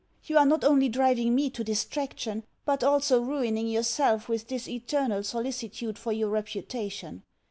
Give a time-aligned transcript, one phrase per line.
[0.23, 5.21] You are not only driving me to distraction but also ruining yourself with this eternal
[5.21, 7.21] solicitude for your reputation.